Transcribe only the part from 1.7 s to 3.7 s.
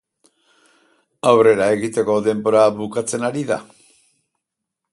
egiteko denbora bukatzen ari da.